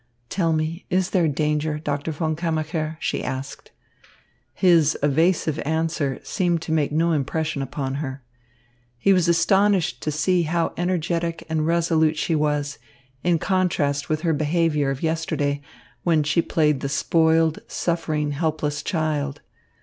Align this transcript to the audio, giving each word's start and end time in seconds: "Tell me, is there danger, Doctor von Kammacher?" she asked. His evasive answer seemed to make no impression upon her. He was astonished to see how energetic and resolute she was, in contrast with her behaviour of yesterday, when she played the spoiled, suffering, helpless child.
"Tell 0.29 0.51
me, 0.51 0.87
is 0.89 1.11
there 1.11 1.27
danger, 1.27 1.77
Doctor 1.77 2.11
von 2.11 2.35
Kammacher?" 2.35 2.97
she 2.99 3.23
asked. 3.23 3.69
His 4.51 4.97
evasive 5.03 5.59
answer 5.59 6.19
seemed 6.23 6.63
to 6.63 6.71
make 6.71 6.91
no 6.91 7.11
impression 7.11 7.61
upon 7.61 7.93
her. 8.01 8.23
He 8.97 9.13
was 9.13 9.27
astonished 9.27 10.01
to 10.01 10.09
see 10.11 10.41
how 10.41 10.73
energetic 10.75 11.45
and 11.47 11.67
resolute 11.67 12.17
she 12.17 12.33
was, 12.33 12.79
in 13.23 13.37
contrast 13.37 14.09
with 14.09 14.21
her 14.21 14.33
behaviour 14.33 14.89
of 14.89 15.03
yesterday, 15.03 15.61
when 16.03 16.23
she 16.23 16.41
played 16.41 16.79
the 16.79 16.89
spoiled, 16.89 17.59
suffering, 17.67 18.31
helpless 18.31 18.81
child. 18.81 19.41